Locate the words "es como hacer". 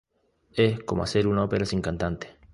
0.55-1.27